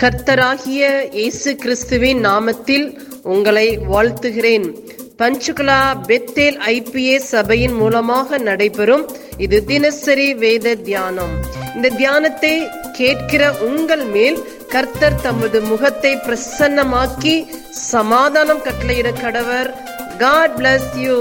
கர்த்தராகிய 0.00 0.82
இயேசு 1.18 1.50
கிறிஸ்துவின் 1.62 2.18
நாமத்தில் 2.26 2.84
உங்களை 3.34 3.68
வாழ்த்துகிறேன். 3.92 4.66
பஞ்சுகுலா 5.20 5.78
பெத்தேல் 6.08 6.58
ஐபிஏ 6.72 7.14
சபையின் 7.30 7.76
மூலமாக 7.80 8.38
நடைபெறும் 8.48 9.04
இது 9.44 9.58
தினசரி 9.70 10.28
வேத 10.42 10.74
தியானம். 10.88 11.32
இந்த 11.76 11.90
தியானத்தை 12.00 12.52
கேட்கிற 12.98 13.42
உங்கள் 13.68 14.04
மேல் 14.16 14.38
கர்த்தர் 14.74 15.18
தமது 15.26 15.60
முகத்தை 15.70 16.12
பிரசன்னமாக்கி 16.26 17.34
சமாதானம் 17.92 18.64
கட்டளையிட 18.68 19.12
கடவர். 19.24 19.70
காட் 20.24 20.56
பிளஸ் 20.60 20.92
யூ 21.06 21.18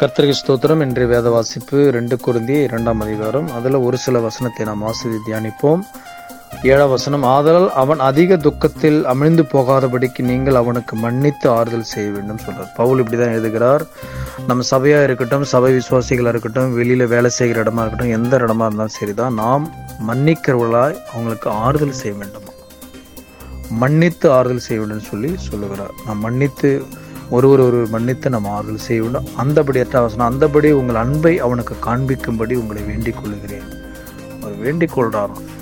கர்த்தருக்கு 0.00 0.40
ஸ்தோத்திரம். 0.44 0.80
இன்றைய 0.86 1.08
வேத 1.16 1.28
வாசிப்பு 1.34 1.78
ரெண்டு 1.98 2.14
குருந்தி 2.24 2.56
இரண்டாம் 2.68 3.02
அதிகாரம். 3.04 3.50
அதுல 3.58 3.80
ஒரு 3.88 3.96
சில 4.06 4.18
வசனத்தை 4.30 4.64
நாம் 4.70 4.82
ஆசிரியர் 4.90 5.28
தியானிப்போம். 5.28 5.84
ஏழாம் 6.72 6.88
வசனம் 6.88 7.22
ஆதலால் 7.22 7.72
அவன் 7.72 7.98
அதிக 7.98 8.36
துக்கத்தில் 8.36 9.06
அமிழ்ந்து 9.06 9.42
போகாதபடிக்கு 9.52 10.22
நீங்கள் 10.22 10.54
அவனுக்கு 10.54 10.96
மன்னித்து 10.96 11.50
ஆறுதல் 11.50 11.82
செய்ய 11.82 12.10
வேண்டும் 12.10 12.38
சொல்றார். 12.44 12.70
பவுல் 12.76 13.02
இப்படிதான் 13.02 13.32
எழுதுகிறார். 13.32 13.86
நம்ம 14.46 14.64
சபையா 14.70 15.02
இருக்கட்டும் 15.02 15.44
சபை 15.44 15.72
விசுவாசிகளாக 15.74 16.28
இருக்கட்டும் 16.28 16.80
வெளியில 16.80 17.06
வேலை 17.06 17.30
செய்கிற 17.30 17.62
இடமா 17.62 17.80
இருக்கட்டும் 17.80 18.10
எந்த 18.10 18.36
இடமா 18.36 18.64
இருந்தாலும் 18.68 18.88
சரிதான். 18.88 19.34
நாம் 19.34 19.72
மன்னிக்கிறவர்களாய் 20.08 20.96
அவங்களுக்கு 21.12 21.50
ஆறுதல் 21.50 21.92
செய்ய 21.92 22.18
வேண்டும்? 22.18 22.42
மன்னித்து 23.68 24.32
ஆறுதல் 24.32 24.64
செய்ய 24.68 24.82
வேண்டும் 24.82 25.06
சொல்லி 25.10 25.34
சொல்லுகிறார். 25.36 25.94
நாம் 26.06 26.18
மன்னித்து 26.18 26.84
ஒருவர் 27.30 27.60
ஒருவர் 27.60 27.88
மன்னித்து 27.88 28.30
நம்ம 28.30 28.50
ஆறுதல் 28.50 28.86
செய்ய 28.88 29.02
வேண்டும். 29.02 29.28
அந்தபடி 29.38 29.84
எட்டாம் 29.84 30.28
அந்தபடி 30.30 30.70
உங்கள் 30.70 31.02
அன்பை 31.04 31.38
அவனுக்கு 31.38 31.76
காண்பிக்கும்படி 31.86 32.54
உங்களை 32.54 32.82
வேண்டிக் 32.82 33.20
கொள்கிறேன் 33.22 33.83
வேண்டிக் 34.66 34.98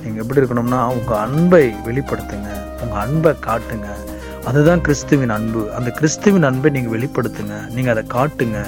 நீங்கள் 0.04 0.22
எப்படி 0.22 0.40
இருக்கணும்னா 0.40 0.80
உங்கள் 0.96 1.20
அன்பை 1.26 1.64
வெளிப்படுத்துங்க. 1.88 2.50
உங்கள் 2.82 3.02
அன்பை 3.04 3.32
காட்டுங்க. 3.48 3.90
அதுதான் 4.50 4.80
கிறிஸ்துவின் 4.86 5.34
அன்பு. 5.36 5.60
அந்த 5.78 5.90
கிறிஸ்துவின் 5.98 6.48
அன்பை 6.50 6.70
நீங்கள் 6.76 6.94
வெளிப்படுத்துங்க. 6.94 7.56
நீங்கள் 7.76 7.94
அதை 7.94 8.04
காட்டுங்க. 8.16 8.60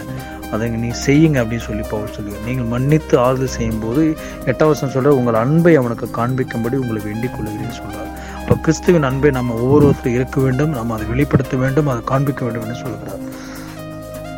அதை 0.55 0.67
நீ 0.83 0.89
செய்யுங்க 1.06 1.39
அப்படின்னு 1.42 1.67
சொல்லி 1.69 1.84
பவுல் 1.91 2.12
சொல்லுவார் 2.17 2.44
நீங்கள் 2.47 2.69
மன்னித்து 2.72 3.14
ஆறுதல் 3.19 3.55
செய்யும் 3.55 3.81
போது 3.84 4.03
எட்டாம் 4.50 4.72
வசனம் 4.72 5.19
உங்கள் 5.20 5.39
அன்பை 5.44 5.72
அவனுக்கு 5.81 6.06
காண்பிக்கும்படி 6.19 6.77
உங்களை 6.83 7.00
வேண்டிக் 7.05 7.34
கொள்கிறேன்னு 7.37 7.78
சொல்கிறார் 7.78 8.11
அப்போ 8.41 8.55
கிறிஸ்துவின் 8.66 9.09
அன்பை 9.09 9.31
நம்ம 9.31 9.55
ஒவ்வொருத்தரும் 9.64 10.16
இருக்க 10.19 10.37
வேண்டும் 10.41 10.72
நம்ம 10.78 10.94
அதை 10.94 11.06
வெளிப்படுத்த 11.06 11.56
வேண்டும் 11.62 11.91
அதை 11.92 12.03
காண்பிக்க 12.12 12.44
வேண்டும் 12.44 12.64
என்று 12.66 12.78
சொல்கிறார். 12.84 13.22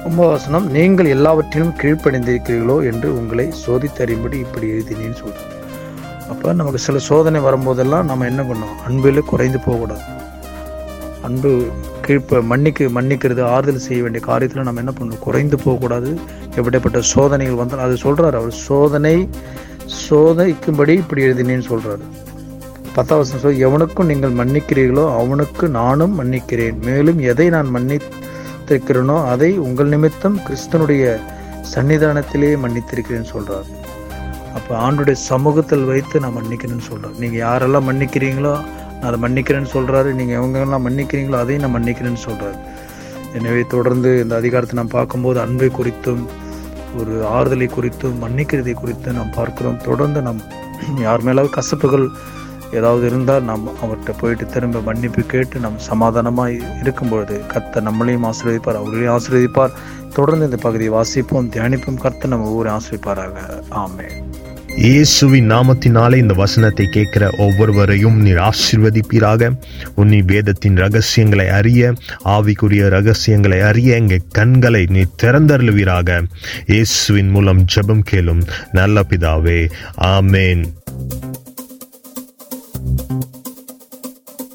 ஒன்பதாம் 0.07 0.35
வசனம் 0.37 0.67
நீங்கள் 0.77 1.13
எல்லாவற்றிலும் 1.17 1.75
கீழ்ப்படைந்திருக்கிறீர்களோ 1.83 2.77
என்று 2.93 3.09
உங்களை 3.19 3.47
சோதித்தறியும்படி 3.67 4.39
இப்படி 4.47 4.69
எழுதினேன்னு 4.77 5.21
சொல்கிறார் 5.23 5.56
அப்போ 6.33 6.53
நமக்கு 6.61 6.81
சில 6.87 6.99
சோதனை 7.09 7.41
வரும்போதெல்லாம் 7.47 8.09
நம்ம 8.11 8.27
என்ன 8.33 8.43
பண்ணோம் 8.51 8.77
அன்பில் 8.87 9.29
குறைந்து 9.33 9.59
போகக்கூடாது. 9.67 10.05
அன்பு 11.27 11.51
கீழ்ப்ப 12.05 12.41
மன்னிக்கு 12.51 12.85
மன்னிக்கிறது 12.97 13.43
ஆறுதல் 13.55 13.85
செய்ய 13.87 14.01
வேண்டிய 14.05 14.23
காரியத்தில் 14.31 14.67
நம்ம 14.69 14.83
என்ன 14.85 14.93
பண்ணணும் 14.97 15.25
குறைந்து 15.27 15.57
போகக்கூடாது. 15.65 16.11
எப்படிப்பட்ட 16.59 17.01
சோதனைகள் 17.15 17.61
வந்தால் 17.61 17.85
அது 17.87 17.97
சொல்கிறார் 18.05 18.39
அவர். 18.41 18.55
சோதனை 18.69 19.17
சோதனைக்கும்படி 20.09 20.95
இப்படி 21.03 21.25
எழுதினேன்னு 21.29 21.69
சொல்கிறாரு 21.73 22.07
பத்தாம் 22.97 23.21
வசனம் 23.21 23.43
சொல் 23.43 23.63
எவனுக்கும் 23.67 24.11
நீங்கள் 24.11 24.37
மன்னிக்கிறீர்களோ 24.41 25.05
அவனுக்கு 25.21 25.67
நானும் 25.81 26.15
மன்னிக்கிறேன். 26.21 26.79
மேலும் 26.89 27.19
எதை 27.31 27.47
நான் 27.55 27.73
மன்னித்திருக்கிறேனோ 27.77 29.17
அதை 29.33 29.51
உங்கள் 29.67 29.93
நிமித்தம் 29.95 30.39
கிறிஸ்தனுடைய 30.47 31.05
சன்னிதானத்திலேயே 31.75 32.57
மன்னித்திருக்கிறேன்னு 32.65 33.33
சொல்கிறார் 33.35 33.69
அப்போ 34.57 34.77
ஆண்டுடைய 34.79 35.13
சமூகத்தில் 35.27 35.85
வைத்து 35.85 36.21
நான் 36.21 36.37
மன்னிக்கிறேன்னு 36.37 36.89
சொல்கிறேன் 36.89 37.19
நீங்கள் 37.19 37.41
யாரெல்லாம் 37.41 37.89
மன்னிக்கிறீங்களோ 37.89 38.55
நான் 38.93 39.09
அதை 39.11 39.19
மன்னிக்கிறேன்னு 39.21 39.71
சொல்கிறாரு 39.73 40.13
நீங்கள் 40.13 40.39
எவங்கெல்லாம் 40.39 40.85
மன்னிக்கிறீங்களோ 40.87 41.39
அதையும் 41.39 41.63
நான் 41.63 41.77
மன்னிக்கிறேன்னு 41.77 42.23
சொல்கிறாரு 42.27 42.59
எனவே 43.33 43.63
தொடர்ந்து 43.67 44.21
இந்த 44.23 44.35
அதிகாரத்தை 44.37 44.77
நாம் 44.77 44.89
பார்க்கும்போது 44.89 45.41
அன்பை 45.41 45.69
குறித்தும் 45.69 46.23
ஒரு 46.97 47.25
ஆறுதலை 47.29 47.69
குறித்தும் 47.69 48.21
மன்னிக்கிறதை 48.23 48.75
குறித்தும் 48.75 49.13
நாம் 49.13 49.31
பார்க்கிறோம். 49.31 49.81
தொடர்ந்து 49.85 50.23
நாம் 50.23 50.41
யார் 51.01 51.25
மேலாவது 51.25 51.51
கசப்புகள் 51.51 52.07
ஏதாவது 52.73 53.07
இருந்தால் 53.07 53.43
நாம் 53.43 53.69
அவர்கிட்ட 53.69 54.13
போயிட்டு 54.21 54.47
திரும்ப 54.47 54.81
மன்னிப்பு 54.81 55.23
கேட்டு 55.23 55.61
நாம் 55.61 55.79
சமாதானமாக 55.79 56.53
இருக்கும்பொழுது 56.81 57.47
கர்த்தர் 57.47 57.89
நம்மளையும் 57.89 58.31
ஆசீர்வதிப்பார் 58.31 58.81
அவர்களையும் 58.81 59.19
ஆசீர்வதிப்பார். 59.19 59.71
தொடர்ந்து 60.13 60.45
இந்த 60.45 60.57
பகுதியை 60.57 60.93
வாசிப்போம் 60.93 61.51
தியானிப்போம். 61.51 61.95
கர்த்தர் 61.95 62.29
நம்ம 62.29 62.51
ஊரை 62.51 62.73
ஆசீர்விப்பாராக. 62.73 63.63
ஆமே 63.71 64.09
இயேசுவின் 64.79 65.51
நாமத்தினாலே 65.51 66.17
இந்த 66.17 66.35
வசனத்தை 66.35 66.87
கேட்கிற 66.87 67.31
ஒவ்வொருவரையும் 67.39 68.21
நீர் 68.21 68.37
ஆசிர்வதிப்பீராக. 68.37 69.59
உன்னி 69.97 70.25
வேதத்தின் 70.25 70.77
ரகசியங்களை 70.77 71.49
அறிய 71.49 71.93
ஆவிக்குரிய 72.25 72.89
ரகசியங்களை 72.89 73.61
அறிய 73.61 73.95
எங்கள் 73.95 74.21
கண்களை 74.31 74.87
நீ 74.89 75.05
திறந்தருளுவீராக. 75.23 76.23
இயேசுவின் 76.67 77.29
மூலம் 77.29 77.65
ஜெபம் 77.65 78.03
கேளும் 78.11 78.43
நல்ல 78.73 79.05
பிதாவே. 79.09 79.71
ஆமேன். 80.01 80.65